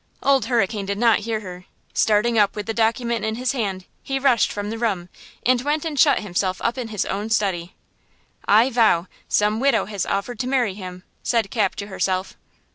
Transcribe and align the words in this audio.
Old 0.23 0.45
Hurricane 0.45 0.87
did 0.87 0.97
not 0.97 1.19
hear 1.19 1.41
her. 1.41 1.65
Starting 1.93 2.35
up 2.35 2.55
with 2.55 2.65
the 2.65 2.73
document 2.73 3.23
in 3.23 3.35
his 3.35 3.51
hand, 3.51 3.85
he 4.01 4.17
rushed 4.17 4.51
from 4.51 4.71
the 4.71 4.79
room 4.79 5.09
and 5.45 5.61
went 5.61 5.85
and 5.85 5.99
shut 5.99 6.21
himself 6.21 6.59
up 6.63 6.75
in 6.75 6.87
his 6.87 7.05
own 7.05 7.29
study. 7.29 7.75
"I 8.45 8.71
vow, 8.71 9.05
some 9.29 9.59
widow 9.59 9.85
has 9.85 10.07
offered 10.07 10.39
to 10.39 10.47
marry 10.47 10.73
him," 10.73 11.03
said 11.21 11.51
Cap, 11.51 11.75
to 11.75 11.85
herself. 11.85 12.35